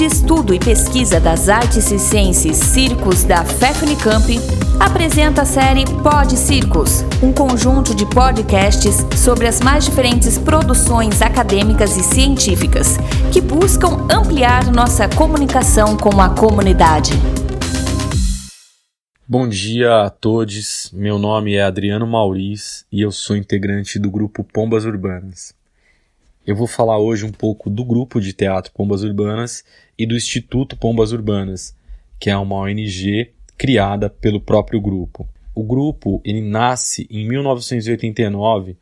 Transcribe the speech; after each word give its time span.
de 0.00 0.06
Estudo 0.06 0.54
e 0.54 0.58
Pesquisa 0.58 1.20
das 1.20 1.50
Artes 1.50 1.90
e 1.92 1.98
Ciências 1.98 2.56
Circos 2.56 3.22
da 3.22 3.44
FEFNICAMP, 3.44 4.38
apresenta 4.80 5.42
a 5.42 5.44
série 5.44 5.84
Pod 6.02 6.38
Circos, 6.38 7.04
um 7.22 7.30
conjunto 7.34 7.94
de 7.94 8.06
podcasts 8.06 9.04
sobre 9.14 9.46
as 9.46 9.60
mais 9.60 9.84
diferentes 9.84 10.38
produções 10.38 11.20
acadêmicas 11.20 11.98
e 11.98 12.02
científicas 12.02 12.96
que 13.30 13.42
buscam 13.42 14.06
ampliar 14.10 14.72
nossa 14.72 15.06
comunicação 15.06 15.98
com 15.98 16.18
a 16.18 16.30
comunidade. 16.30 17.12
Bom 19.28 19.46
dia 19.46 20.04
a 20.06 20.08
todos, 20.08 20.90
meu 20.94 21.18
nome 21.18 21.56
é 21.56 21.62
Adriano 21.62 22.06
Mauriz 22.06 22.86
e 22.90 23.02
eu 23.02 23.12
sou 23.12 23.36
integrante 23.36 23.98
do 23.98 24.10
grupo 24.10 24.42
Pombas 24.42 24.86
Urbanas. 24.86 25.59
Eu 26.46 26.56
vou 26.56 26.66
falar 26.66 26.98
hoje 26.98 27.26
um 27.26 27.30
pouco 27.30 27.68
do 27.68 27.84
grupo 27.84 28.18
de 28.18 28.32
teatro 28.32 28.72
Pombas 28.72 29.02
Urbanas 29.02 29.62
e 29.98 30.06
do 30.06 30.16
Instituto 30.16 30.74
Pombas 30.74 31.12
Urbanas, 31.12 31.76
que 32.18 32.30
é 32.30 32.36
uma 32.36 32.56
ONG 32.56 33.30
criada 33.58 34.08
pelo 34.08 34.40
próprio 34.40 34.80
grupo. 34.80 35.28
O 35.54 35.62
grupo 35.62 36.18
ele 36.24 36.40
nasce 36.40 37.06
em 37.10 37.28
1989 37.28 38.74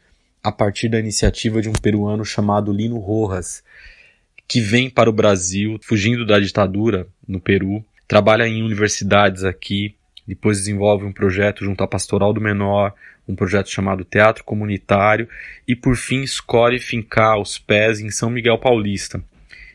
a 0.42 0.52
partir 0.52 0.88
da 0.88 1.00
iniciativa 1.00 1.60
de 1.60 1.68
um 1.68 1.72
peruano 1.72 2.24
chamado 2.24 2.72
Lino 2.72 2.98
Rojas, 2.98 3.64
que 4.46 4.60
vem 4.60 4.88
para 4.88 5.10
o 5.10 5.12
Brasil 5.12 5.80
fugindo 5.82 6.24
da 6.24 6.38
ditadura 6.38 7.08
no 7.26 7.40
Peru, 7.40 7.84
trabalha 8.06 8.46
em 8.46 8.62
universidades 8.62 9.42
aqui, 9.42 9.96
depois 10.28 10.58
desenvolve 10.58 11.06
um 11.06 11.12
projeto 11.12 11.64
junto 11.64 11.82
à 11.82 11.88
Pastoral 11.88 12.34
do 12.34 12.40
Menor, 12.40 12.92
um 13.26 13.34
projeto 13.34 13.70
chamado 13.70 14.04
Teatro 14.04 14.44
Comunitário, 14.44 15.26
e 15.66 15.74
por 15.74 15.96
fim 15.96 16.22
escolhe 16.22 16.78
fincar 16.78 17.40
os 17.40 17.58
pés 17.58 17.98
em 17.98 18.10
São 18.10 18.28
Miguel 18.28 18.58
Paulista 18.58 19.24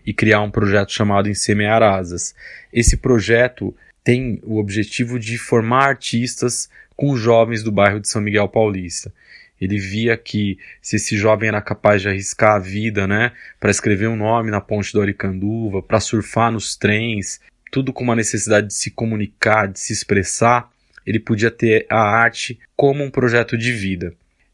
e 0.05 0.13
criar 0.13 0.41
um 0.41 0.51
projeto 0.51 0.91
chamado 0.91 1.27
Em 1.27 1.33
Semear 1.33 1.81
Asas. 1.81 2.35
Esse 2.71 2.97
projeto 2.97 3.75
tem 4.03 4.39
o 4.43 4.59
objetivo 4.59 5.17
de 5.17 5.39
formar 5.39 5.87
artistas 5.87 6.69
com 6.95 7.17
jovens 7.17 7.63
do 7.63 7.71
bairro 7.71 7.99
de 7.99 8.07
São 8.07 8.21
Miguel 8.21 8.47
Paulista. 8.47 9.11
Ele 9.59 9.79
via 9.79 10.15
que 10.15 10.59
se 10.81 10.97
esse 10.97 11.17
jovem 11.17 11.49
era 11.49 11.61
capaz 11.61 12.01
de 12.01 12.09
arriscar 12.09 12.57
a 12.57 12.59
vida, 12.59 13.07
né, 13.07 13.31
para 13.59 13.71
escrever 13.71 14.07
um 14.07 14.15
nome 14.15 14.51
na 14.51 14.61
ponte 14.61 14.93
do 14.93 15.01
Aricanduva, 15.01 15.81
para 15.81 15.99
surfar 15.99 16.51
nos 16.51 16.75
trens, 16.75 17.39
tudo 17.73 17.91
com 17.91 18.03
uma 18.03 18.15
necessidade 18.15 18.67
de 18.67 18.75
se 18.75 18.91
comunicar, 18.91 19.67
de 19.67 19.79
se 19.79 19.91
expressar, 19.91 20.69
ele 21.03 21.19
podia 21.19 21.49
ter 21.49 21.87
a 21.89 21.99
arte 21.99 22.59
como 22.75 23.03
um 23.03 23.09
projeto 23.09 23.57
de 23.57 23.71
vida. 23.71 24.13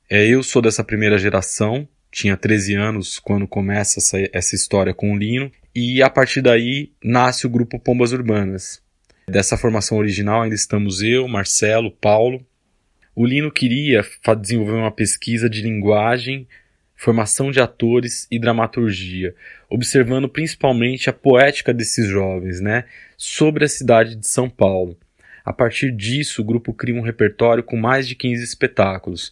É, 0.10 0.26
eu 0.26 0.42
sou 0.42 0.62
dessa 0.62 0.86
primeira 0.86 1.18
geração, 1.18 1.86
tinha 2.10 2.38
13 2.38 2.76
anos 2.76 3.20
quando 3.20 3.46
começa 3.46 4.00
essa, 4.00 4.18
essa 4.32 4.56
história 4.56 4.94
com 4.94 5.12
o 5.12 5.18
Lino, 5.18 5.52
e 5.76 6.02
a 6.02 6.10
partir 6.10 6.42
daí 6.42 6.94
nasce 7.04 7.46
o 7.46 7.50
grupo 7.50 7.78
Pombas 7.78 8.14
Urbanas. 8.14 8.82
Dessa 9.28 9.58
formação 9.58 9.98
original 9.98 10.44
ainda 10.44 10.56
estamos 10.56 11.02
eu, 11.02 11.28
Marcelo, 11.28 11.92
Paulo. 11.92 12.42
O 13.14 13.26
Lino 13.26 13.52
queria 13.52 14.02
desenvolver 14.40 14.78
uma 14.78 14.92
pesquisa 14.92 15.50
de 15.50 15.62
linguagem 15.62 16.48
formação 17.00 17.50
de 17.50 17.62
atores 17.62 18.28
e 18.30 18.38
dramaturgia, 18.38 19.34
observando 19.70 20.28
principalmente 20.28 21.10
a 21.10 21.14
poética 21.14 21.74
desses 21.74 22.06
jovens, 22.06 22.60
né, 22.60 22.84
sobre 23.16 23.64
a 23.64 23.70
cidade 23.70 24.18
de 24.18 24.28
São 24.28 24.50
Paulo. 24.50 24.98
A 25.46 25.54
partir 25.54 25.94
disso, 25.94 26.42
o 26.42 26.46
grupo 26.46 26.74
cria 26.74 26.94
um 26.94 27.02
repertório 27.02 27.64
com 27.64 27.78
mais 27.78 28.06
de 28.06 28.16
15 28.16 28.44
espetáculos: 28.44 29.32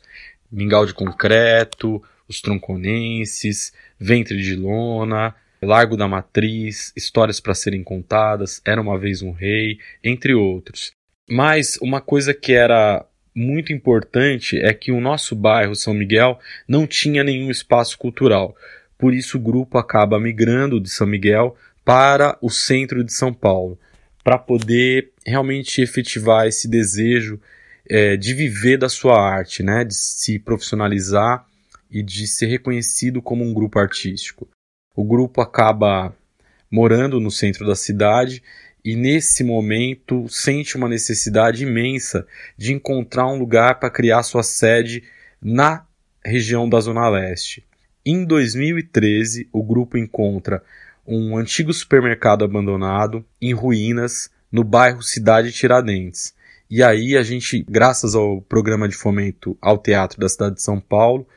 Mingau 0.49 0.85
de 0.85 0.93
Concreto, 0.93 2.01
Os 2.25 2.39
Tronconenses, 2.39 3.73
Ventre 3.99 4.41
de 4.41 4.55
Lona, 4.55 5.35
Largo 5.61 5.97
da 5.97 6.07
Matriz, 6.07 6.93
Histórias 6.95 7.41
para 7.41 7.53
Serem 7.53 7.83
Contadas, 7.83 8.61
Era 8.63 8.79
uma 8.79 8.97
Vez 8.97 9.21
um 9.21 9.31
Rei, 9.31 9.77
entre 10.01 10.33
outros. 10.33 10.91
Mas 11.29 11.77
uma 11.81 11.99
coisa 11.99 12.33
que 12.33 12.53
era 12.53 13.05
muito 13.37 13.71
importante 13.71 14.57
é 14.57 14.73
que 14.73 14.91
o 14.91 14.99
nosso 14.99 15.35
bairro, 15.35 15.75
São 15.75 15.93
Miguel, 15.93 16.39
não 16.67 16.87
tinha 16.87 17.23
nenhum 17.23 17.51
espaço 17.51 17.95
cultural. 17.95 18.55
Por 18.97 19.13
isso 19.13 19.37
o 19.37 19.41
grupo 19.41 19.77
acaba 19.77 20.19
migrando 20.19 20.81
de 20.81 20.89
São 20.89 21.05
Miguel 21.05 21.55
para 21.85 22.35
o 22.41 22.49
centro 22.49 23.03
de 23.03 23.13
São 23.13 23.31
Paulo, 23.31 23.77
para 24.23 24.39
poder 24.39 25.11
realmente 25.23 25.81
efetivar 25.81 26.47
esse 26.47 26.67
desejo 26.67 27.39
é, 27.87 28.17
de 28.17 28.33
viver 28.33 28.77
da 28.77 28.89
sua 28.89 29.21
arte, 29.21 29.61
né, 29.61 29.85
de 29.85 29.93
se 29.93 30.39
profissionalizar 30.39 31.45
e 31.91 32.01
de 32.01 32.25
ser 32.25 32.47
reconhecido 32.47 33.21
como 33.21 33.45
um 33.45 33.53
grupo 33.53 33.77
artístico. 33.77 34.47
O 34.95 35.03
grupo 35.03 35.41
acaba 35.41 36.11
morando 36.71 37.19
no 37.19 37.29
centro 37.29 37.67
da 37.67 37.75
cidade 37.75 38.41
e 38.87 38.95
nesse 38.95 39.43
momento 39.43 40.29
sente 40.29 40.77
uma 40.77 40.87
necessidade 40.87 41.63
imensa 41.63 42.25
de 42.57 42.71
encontrar 42.71 43.27
um 43.27 43.37
lugar 43.37 43.81
para 43.81 43.89
criar 43.89 44.23
sua 44.23 44.43
sede 44.43 45.03
na 45.41 45.85
região 46.23 46.69
da 46.69 46.79
Zona 46.79 47.09
Leste. 47.09 47.65
Em 48.05 48.23
2013, 48.23 49.49
o 49.51 49.61
grupo 49.61 49.97
encontra 49.97 50.63
um 51.05 51.35
antigo 51.35 51.73
supermercado 51.73 52.45
abandonado 52.45 53.25
em 53.41 53.53
ruínas 53.53 54.29
no 54.49 54.63
bairro 54.63 55.03
Cidade 55.03 55.51
Tiradentes. 55.51 56.33
E 56.69 56.81
aí 56.81 57.17
a 57.17 57.23
gente, 57.23 57.65
graças 57.67 58.15
ao 58.15 58.41
programa 58.41 58.87
de 58.87 58.95
fomento 58.95 59.57
ao 59.61 59.77
teatro 59.77 60.17
da 60.17 60.29
cidade 60.29 60.55
de 60.55 60.61
São 60.61 60.79
Paulo, 60.79 61.27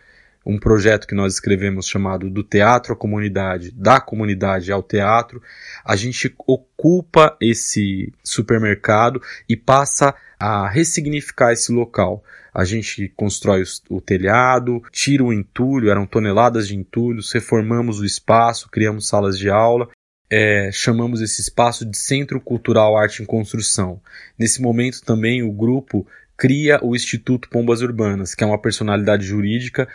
um 0.45 0.59
projeto 0.59 1.07
que 1.07 1.15
nós 1.15 1.35
escrevemos 1.35 1.87
chamado 1.87 2.31
Do 2.31 2.43
Teatro 2.43 2.93
à 2.93 2.97
Comunidade, 2.97 3.71
da 3.73 4.01
comunidade 4.01 4.73
ao 4.73 4.83
teatro, 4.83 5.43
a 5.85 5.95
gente 5.97 6.35
ocupa 6.47 7.37
esse 7.41 8.13
supermercado 8.25 9.21
e 9.49 9.57
passa 9.57 10.15
a 10.39 10.69
ressignificar 10.69 11.53
esse 11.53 11.71
local. 11.71 12.25
A 12.53 12.65
gente 12.65 13.09
constrói 13.17 13.63
o 13.89 14.01
telhado, 14.01 14.83
tira 14.91 15.23
o 15.23 15.33
entulho, 15.33 15.91
eram 15.91 16.07
toneladas 16.07 16.67
de 16.67 16.77
entulhos, 16.77 17.33
reformamos 17.33 18.01
o 18.01 18.05
espaço, 18.05 18.69
criamos 18.71 19.07
salas 19.07 19.39
de 19.39 19.49
aula 19.49 19.89
é, 20.31 20.71
chamamos 20.73 21.21
esse 21.21 21.41
espaço 21.41 21.85
de 21.85 21.99
Centro 21.99 22.41
Cultural 22.41 22.97
Arte 22.97 23.23
em 23.23 23.27
Construção. 23.27 24.01
Nesse 24.39 24.63
momento 24.63 25.03
também 25.03 25.43
o 25.43 25.51
grupo 25.51 26.07
cria 26.37 26.79
o 26.83 26.95
Instituto 26.95 27.51
Pombas 27.51 27.83
Urbanas, 27.83 28.35
que 28.35 28.45
é 28.45 28.47
uma 28.47 28.61
personalidade 28.61 29.27
jurídica 29.27 29.89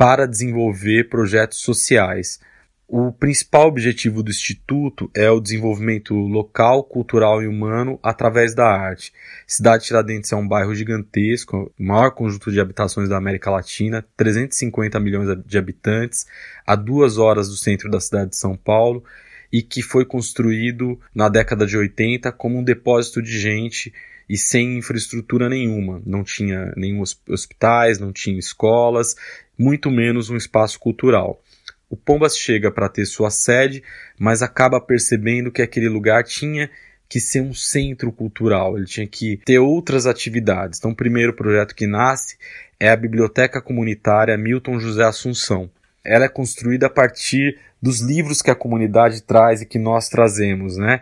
para 0.00 0.26
desenvolver 0.26 1.10
projetos 1.10 1.58
sociais. 1.58 2.40
O 2.88 3.12
principal 3.12 3.66
objetivo 3.68 4.22
do 4.22 4.30
Instituto 4.30 5.10
é 5.14 5.30
o 5.30 5.42
desenvolvimento 5.42 6.14
local, 6.14 6.82
cultural 6.82 7.42
e 7.42 7.46
humano 7.46 8.00
através 8.02 8.54
da 8.54 8.66
arte. 8.66 9.12
Cidade 9.46 9.84
Tiradentes 9.84 10.32
é 10.32 10.36
um 10.36 10.48
bairro 10.48 10.74
gigantesco, 10.74 11.70
o 11.78 11.82
maior 11.82 12.12
conjunto 12.12 12.50
de 12.50 12.58
habitações 12.58 13.10
da 13.10 13.18
América 13.18 13.50
Latina, 13.50 14.02
350 14.16 14.98
milhões 14.98 15.38
de 15.44 15.58
habitantes, 15.58 16.26
a 16.66 16.74
duas 16.74 17.18
horas 17.18 17.50
do 17.50 17.56
centro 17.56 17.90
da 17.90 18.00
cidade 18.00 18.30
de 18.30 18.36
São 18.36 18.56
Paulo, 18.56 19.04
e 19.52 19.62
que 19.62 19.82
foi 19.82 20.04
construído 20.04 21.00
na 21.14 21.28
década 21.28 21.66
de 21.66 21.76
80 21.76 22.30
como 22.32 22.58
um 22.58 22.64
depósito 22.64 23.20
de 23.20 23.38
gente 23.38 23.92
e 24.28 24.36
sem 24.36 24.78
infraestrutura 24.78 25.48
nenhuma. 25.48 26.00
Não 26.06 26.22
tinha 26.22 26.72
nenhum 26.76 27.02
hospitais, 27.28 27.98
não 27.98 28.12
tinha 28.12 28.38
escolas, 28.38 29.16
muito 29.58 29.90
menos 29.90 30.30
um 30.30 30.36
espaço 30.36 30.78
cultural. 30.78 31.42
O 31.88 31.96
Pombas 31.96 32.38
chega 32.38 32.70
para 32.70 32.88
ter 32.88 33.04
sua 33.04 33.30
sede, 33.30 33.82
mas 34.16 34.42
acaba 34.42 34.80
percebendo 34.80 35.50
que 35.50 35.60
aquele 35.60 35.88
lugar 35.88 36.22
tinha 36.22 36.70
que 37.08 37.18
ser 37.18 37.40
um 37.40 37.52
centro 37.52 38.12
cultural, 38.12 38.78
ele 38.78 38.86
tinha 38.86 39.06
que 39.06 39.38
ter 39.44 39.58
outras 39.58 40.06
atividades. 40.06 40.78
Então, 40.78 40.92
o 40.92 40.96
primeiro 40.96 41.32
projeto 41.32 41.74
que 41.74 41.84
nasce 41.84 42.36
é 42.78 42.88
a 42.88 42.96
Biblioteca 42.96 43.60
Comunitária 43.60 44.38
Milton 44.38 44.78
José 44.78 45.02
Assunção. 45.02 45.68
Ela 46.04 46.26
é 46.26 46.28
construída 46.28 46.86
a 46.86 46.90
partir 46.90 47.58
dos 47.80 48.00
livros 48.00 48.42
que 48.42 48.50
a 48.50 48.54
comunidade 48.54 49.22
traz 49.22 49.62
e 49.62 49.66
que 49.66 49.78
nós 49.78 50.08
trazemos, 50.08 50.76
né? 50.76 51.00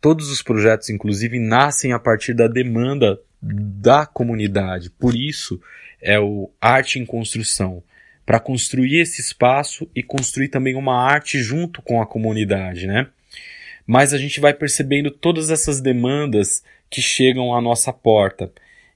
Todos 0.00 0.30
os 0.30 0.42
projetos, 0.42 0.90
inclusive, 0.90 1.38
nascem 1.38 1.92
a 1.92 1.98
partir 1.98 2.34
da 2.34 2.46
demanda 2.46 3.18
da 3.42 4.06
comunidade. 4.06 4.90
Por 4.90 5.14
isso 5.14 5.60
é 6.00 6.18
o 6.18 6.50
arte 6.60 6.98
em 6.98 7.06
construção, 7.06 7.82
para 8.24 8.38
construir 8.38 9.00
esse 9.00 9.20
espaço 9.20 9.88
e 9.94 10.02
construir 10.02 10.48
também 10.48 10.74
uma 10.74 11.02
arte 11.02 11.38
junto 11.42 11.80
com 11.82 12.00
a 12.00 12.06
comunidade, 12.06 12.86
né? 12.86 13.08
Mas 13.86 14.12
a 14.12 14.18
gente 14.18 14.38
vai 14.38 14.52
percebendo 14.52 15.10
todas 15.10 15.50
essas 15.50 15.80
demandas 15.80 16.62
que 16.90 17.00
chegam 17.00 17.54
à 17.54 17.60
nossa 17.60 17.92
porta. 17.92 18.52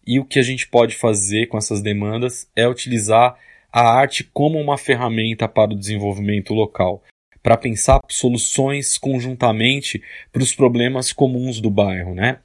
E 0.07 0.21
o 0.21 0.25
que 0.25 0.39
a 0.39 0.43
gente 0.43 0.69
pode 0.69 0.97
fazer 0.97 1.47
com 1.47 1.57
essas 1.57 1.81
demandas 1.81 2.47
é 2.55 2.69
utilizar 2.69 3.37
a 3.73 3.83
arte 3.83 4.29
como 4.33 4.61
uma 4.61 4.77
ferramenta 4.77 5.49
para 5.49 5.73
o 5.73 5.77
desenvolvimento 5.77 6.53
local 6.53 7.03
para 7.43 7.57
pensar 7.57 7.99
soluções 8.09 8.97
conjuntamente 8.99 10.01
para 10.33 10.43
os 10.43 10.55
problemas 10.55 11.13
comuns 11.13 11.61
do 11.61 11.71
bairro, 11.71 12.15
né? 12.15 12.39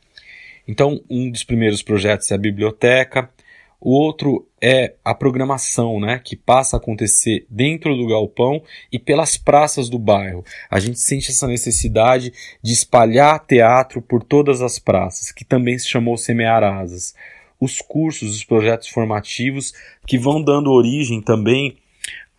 Então, 0.67 1.01
um 1.09 1.29
dos 1.29 1.43
primeiros 1.43 1.83
projetos 1.83 2.31
é 2.31 2.35
a 2.35 2.37
biblioteca, 2.37 3.29
O 3.79 3.91
outro 3.91 4.47
é 4.59 4.95
a 5.05 5.13
programação, 5.13 5.99
né, 5.99 6.19
que 6.23 6.35
passa 6.35 6.75
a 6.75 6.79
acontecer 6.79 7.45
dentro 7.47 7.95
do 7.95 8.07
galpão 8.07 8.63
e 8.91 8.97
pelas 8.97 9.37
praças 9.37 9.87
do 9.87 9.99
bairro. 9.99 10.43
A 10.69 10.79
gente 10.79 10.99
sente 10.99 11.29
essa 11.29 11.47
necessidade 11.47 12.33
de 12.61 12.73
espalhar 12.73 13.45
teatro 13.45 14.01
por 14.01 14.23
todas 14.23 14.63
as 14.63 14.79
praças, 14.79 15.31
que 15.31 15.45
também 15.45 15.77
se 15.77 15.87
chamou 15.87 16.17
Semear 16.17 16.63
Asas. 16.63 17.13
Os 17.59 17.79
cursos, 17.79 18.35
os 18.35 18.43
projetos 18.43 18.87
formativos 18.87 19.73
que 20.05 20.17
vão 20.17 20.41
dando 20.41 20.71
origem 20.71 21.21
também 21.21 21.77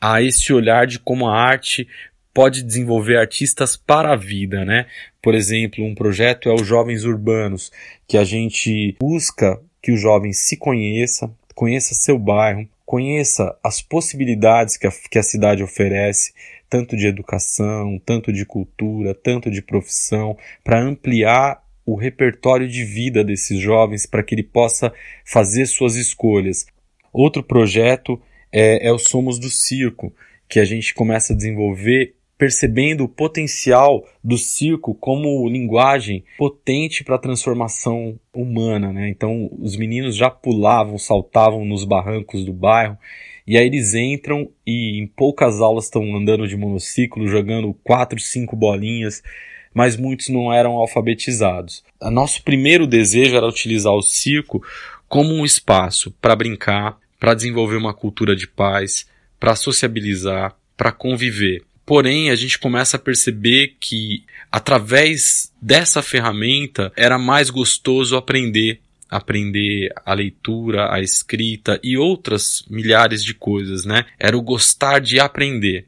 a 0.00 0.22
esse 0.22 0.52
olhar 0.52 0.86
de 0.86 0.98
como 0.98 1.26
a 1.26 1.36
arte 1.36 1.88
pode 2.32 2.62
desenvolver 2.62 3.16
artistas 3.16 3.76
para 3.76 4.12
a 4.12 4.16
vida, 4.16 4.64
né? 4.64 4.86
Por 5.20 5.34
exemplo, 5.34 5.84
um 5.84 5.94
projeto 5.94 6.48
é 6.48 6.54
os 6.54 6.64
Jovens 6.66 7.04
Urbanos, 7.04 7.72
que 8.06 8.16
a 8.16 8.22
gente 8.22 8.96
busca 9.00 9.60
que 9.82 9.90
o 9.90 9.96
jovem 9.96 10.32
se 10.32 10.56
conheça, 10.56 11.30
conheça 11.54 11.94
seu 11.94 12.18
bairro, 12.18 12.68
conheça 12.86 13.56
as 13.62 13.82
possibilidades 13.82 14.76
que 14.76 14.86
a, 14.86 14.90
que 15.10 15.18
a 15.18 15.22
cidade 15.22 15.62
oferece, 15.62 16.32
tanto 16.70 16.96
de 16.96 17.06
educação, 17.06 18.00
tanto 18.04 18.32
de 18.32 18.44
cultura, 18.44 19.14
tanto 19.14 19.50
de 19.50 19.60
profissão, 19.60 20.36
para 20.62 20.80
ampliar 20.80 21.62
o 21.90 21.94
repertório 21.94 22.68
de 22.68 22.84
vida 22.84 23.24
desses 23.24 23.58
jovens 23.58 24.04
para 24.04 24.22
que 24.22 24.34
ele 24.34 24.42
possa 24.42 24.92
fazer 25.24 25.64
suas 25.64 25.96
escolhas. 25.96 26.66
Outro 27.10 27.42
projeto 27.42 28.20
é, 28.52 28.88
é 28.88 28.92
o 28.92 28.98
Somos 28.98 29.38
do 29.38 29.48
Circo, 29.48 30.12
que 30.46 30.60
a 30.60 30.66
gente 30.66 30.92
começa 30.92 31.32
a 31.32 31.36
desenvolver 31.36 32.14
percebendo 32.36 33.04
o 33.04 33.08
potencial 33.08 34.06
do 34.22 34.36
circo 34.36 34.94
como 34.94 35.48
linguagem 35.48 36.22
potente 36.36 37.02
para 37.02 37.16
a 37.16 37.18
transformação 37.18 38.20
humana. 38.34 38.92
Né? 38.92 39.08
Então, 39.08 39.48
os 39.58 39.74
meninos 39.74 40.14
já 40.14 40.28
pulavam, 40.28 40.98
saltavam 40.98 41.64
nos 41.64 41.84
barrancos 41.84 42.44
do 42.44 42.52
bairro, 42.52 42.98
e 43.46 43.56
aí 43.56 43.66
eles 43.66 43.94
entram 43.94 44.50
e 44.66 45.00
em 45.00 45.06
poucas 45.06 45.62
aulas 45.62 45.84
estão 45.84 46.14
andando 46.14 46.46
de 46.46 46.54
monociclo, 46.54 47.26
jogando 47.26 47.72
quatro, 47.82 48.20
cinco 48.20 48.54
bolinhas, 48.54 49.22
mas 49.74 49.96
muitos 49.96 50.28
não 50.28 50.52
eram 50.52 50.72
alfabetizados. 50.72 51.82
O 52.00 52.10
nosso 52.10 52.42
primeiro 52.42 52.86
desejo 52.86 53.36
era 53.36 53.46
utilizar 53.46 53.92
o 53.92 54.02
circo 54.02 54.62
como 55.08 55.34
um 55.34 55.44
espaço 55.44 56.10
para 56.20 56.36
brincar, 56.36 56.98
para 57.18 57.34
desenvolver 57.34 57.76
uma 57.76 57.94
cultura 57.94 58.36
de 58.36 58.46
paz, 58.46 59.06
para 59.40 59.56
sociabilizar, 59.56 60.54
para 60.76 60.92
conviver. 60.92 61.62
Porém, 61.84 62.30
a 62.30 62.36
gente 62.36 62.58
começa 62.58 62.98
a 62.98 63.00
perceber 63.00 63.76
que 63.80 64.22
através 64.52 65.50
dessa 65.60 66.02
ferramenta 66.02 66.92
era 66.94 67.18
mais 67.18 67.48
gostoso 67.48 68.14
aprender, 68.14 68.80
aprender 69.08 69.90
a 70.04 70.12
leitura, 70.12 70.92
a 70.92 71.00
escrita 71.00 71.80
e 71.82 71.96
outras 71.96 72.62
milhares 72.68 73.24
de 73.24 73.32
coisas, 73.32 73.86
né? 73.86 74.04
Era 74.18 74.36
o 74.36 74.42
gostar 74.42 75.00
de 75.00 75.18
aprender. 75.18 75.86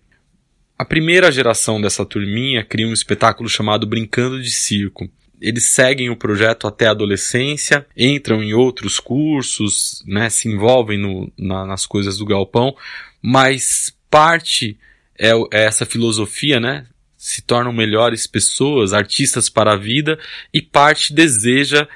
A 0.81 0.85
primeira 0.87 1.31
geração 1.31 1.79
dessa 1.79 2.07
turminha 2.07 2.65
cria 2.65 2.89
um 2.89 2.95
espetáculo 2.95 3.51
chamado 3.51 3.87
Brincando 3.87 4.41
de 4.41 4.51
Circo. 4.51 5.11
Eles 5.39 5.65
seguem 5.65 6.09
o 6.09 6.17
projeto 6.17 6.67
até 6.67 6.87
a 6.87 6.93
adolescência, 6.93 7.87
entram 7.95 8.43
em 8.43 8.55
outros 8.55 8.99
cursos, 8.99 10.03
né, 10.07 10.31
se 10.31 10.49
envolvem 10.49 10.99
no, 10.99 11.31
na, 11.39 11.67
nas 11.67 11.85
coisas 11.85 12.17
do 12.17 12.25
galpão, 12.25 12.75
mas 13.21 13.95
parte 14.09 14.79
é, 15.19 15.33
é 15.53 15.65
essa 15.67 15.85
filosofia, 15.85 16.59
né? 16.59 16.87
Se 17.15 17.43
tornam 17.43 17.75
melhores 17.75 18.27
pessoas, 18.27 18.95
artistas 18.95 19.51
para 19.51 19.75
a 19.75 19.77
vida, 19.77 20.19
e 20.51 20.63
parte 20.63 21.13
deseja 21.13 21.87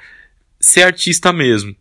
ser 0.59 0.83
artista 0.83 1.33
mesmo. 1.33 1.75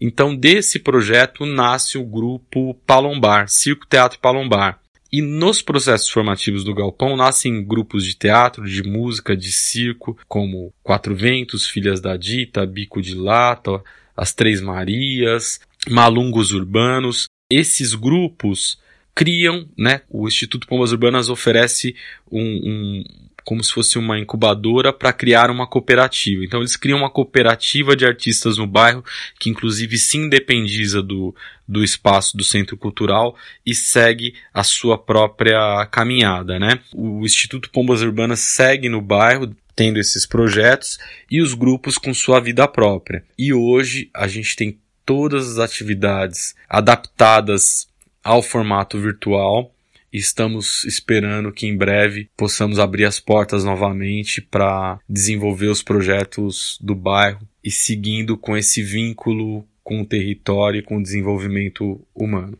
Então, 0.00 0.34
desse 0.34 0.80
projeto 0.80 1.46
nasce 1.46 1.96
o 1.96 2.04
grupo 2.04 2.74
Palombar, 2.84 3.48
Circo 3.48 3.86
Teatro 3.86 4.18
Palombar. 4.18 4.80
E 5.10 5.22
nos 5.22 5.62
processos 5.62 6.10
formativos 6.10 6.64
do 6.64 6.74
Galpão 6.74 7.16
nascem 7.16 7.64
grupos 7.64 8.04
de 8.04 8.14
teatro, 8.14 8.68
de 8.68 8.82
música, 8.82 9.34
de 9.34 9.50
circo, 9.50 10.18
como 10.28 10.72
Quatro 10.82 11.16
Ventos, 11.16 11.66
Filhas 11.66 11.98
da 11.98 12.14
Dita, 12.16 12.66
Bico 12.66 13.00
de 13.00 13.14
Lata, 13.14 13.82
As 14.14 14.34
Três 14.34 14.60
Marias, 14.60 15.60
Malungos 15.88 16.52
Urbanos. 16.52 17.26
Esses 17.50 17.94
grupos 17.94 18.78
criam, 19.14 19.66
né? 19.78 20.02
O 20.10 20.28
Instituto 20.28 20.66
Pombas 20.66 20.92
Urbanas 20.92 21.30
oferece 21.30 21.96
um, 22.30 22.42
um 22.42 23.04
como 23.48 23.64
se 23.64 23.72
fosse 23.72 23.96
uma 23.96 24.18
incubadora 24.18 24.92
para 24.92 25.10
criar 25.10 25.50
uma 25.50 25.66
cooperativa. 25.66 26.44
Então 26.44 26.60
eles 26.60 26.76
criam 26.76 26.98
uma 26.98 27.08
cooperativa 27.08 27.96
de 27.96 28.04
artistas 28.04 28.58
no 28.58 28.66
bairro 28.66 29.02
que 29.40 29.48
inclusive 29.48 29.96
se 29.96 30.18
independiza 30.18 31.02
do, 31.02 31.34
do 31.66 31.82
espaço 31.82 32.36
do 32.36 32.44
centro 32.44 32.76
cultural 32.76 33.34
e 33.64 33.74
segue 33.74 34.34
a 34.52 34.62
sua 34.62 34.98
própria 34.98 35.86
caminhada, 35.90 36.58
né? 36.58 36.78
O 36.92 37.24
Instituto 37.24 37.70
Pombas 37.70 38.02
Urbanas 38.02 38.40
segue 38.40 38.86
no 38.86 39.00
bairro 39.00 39.56
tendo 39.74 39.98
esses 39.98 40.26
projetos 40.26 40.98
e 41.30 41.40
os 41.40 41.54
grupos 41.54 41.96
com 41.96 42.12
sua 42.12 42.40
vida 42.40 42.68
própria. 42.68 43.24
E 43.38 43.54
hoje 43.54 44.10
a 44.12 44.28
gente 44.28 44.54
tem 44.56 44.78
todas 45.06 45.52
as 45.52 45.58
atividades 45.58 46.54
adaptadas 46.68 47.88
ao 48.22 48.42
formato 48.42 49.00
virtual. 49.00 49.74
Estamos 50.12 50.84
esperando 50.84 51.52
que 51.52 51.66
em 51.66 51.76
breve 51.76 52.30
possamos 52.36 52.78
abrir 52.78 53.04
as 53.04 53.20
portas 53.20 53.62
novamente 53.62 54.40
para 54.40 54.98
desenvolver 55.08 55.68
os 55.68 55.82
projetos 55.82 56.78
do 56.80 56.94
bairro 56.94 57.46
e 57.62 57.70
seguindo 57.70 58.36
com 58.36 58.56
esse 58.56 58.82
vínculo 58.82 59.66
com 59.84 60.02
o 60.02 60.06
território 60.06 60.80
e 60.80 60.82
com 60.82 60.98
o 60.98 61.02
desenvolvimento 61.02 62.00
humano. 62.14 62.58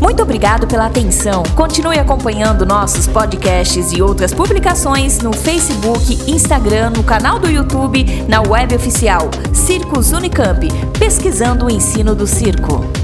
Muito 0.00 0.22
obrigado 0.22 0.66
pela 0.66 0.86
atenção. 0.86 1.42
Continue 1.54 1.98
acompanhando 1.98 2.66
nossos 2.66 3.06
podcasts 3.06 3.92
e 3.92 4.02
outras 4.02 4.32
publicações 4.32 5.20
no 5.20 5.32
Facebook, 5.32 6.30
Instagram, 6.30 6.90
no 6.90 7.02
canal 7.02 7.38
do 7.38 7.50
YouTube, 7.50 8.04
na 8.28 8.42
web 8.42 8.74
oficial 8.74 9.30
Circos 9.54 10.12
Unicamp, 10.12 10.68
pesquisando 10.98 11.66
o 11.66 11.70
ensino 11.70 12.14
do 12.14 12.26
circo. 12.26 12.95